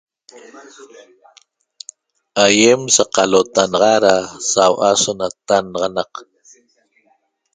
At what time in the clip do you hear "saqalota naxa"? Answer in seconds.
2.95-3.95